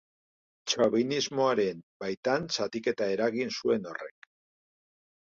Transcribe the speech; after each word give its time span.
Chavismoaren 0.71 1.85
baitan 2.05 2.51
zatiketa 2.59 3.13
eragin 3.19 3.57
zuen 3.61 3.91
horrek. 3.95 4.35